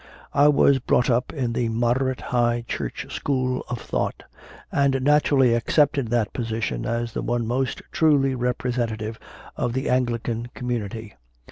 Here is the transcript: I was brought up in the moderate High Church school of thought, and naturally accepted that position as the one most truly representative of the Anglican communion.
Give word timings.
I 0.33 0.47
was 0.47 0.79
brought 0.79 1.11
up 1.11 1.31
in 1.31 1.53
the 1.53 1.69
moderate 1.69 2.21
High 2.21 2.65
Church 2.67 3.13
school 3.13 3.63
of 3.69 3.79
thought, 3.79 4.23
and 4.71 4.99
naturally 5.03 5.53
accepted 5.53 6.07
that 6.07 6.33
position 6.33 6.87
as 6.87 7.13
the 7.13 7.21
one 7.21 7.45
most 7.45 7.83
truly 7.91 8.33
representative 8.33 9.19
of 9.55 9.73
the 9.73 9.91
Anglican 9.91 10.49
communion. 10.55 11.11